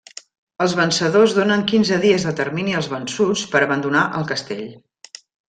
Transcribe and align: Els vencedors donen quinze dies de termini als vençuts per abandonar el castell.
Els 0.63 0.71
vencedors 0.77 1.35
donen 1.39 1.65
quinze 1.71 1.99
dies 2.05 2.25
de 2.29 2.33
termini 2.39 2.73
als 2.81 2.89
vençuts 2.95 3.45
per 3.53 3.63
abandonar 3.69 4.09
el 4.23 4.27
castell. 4.33 4.67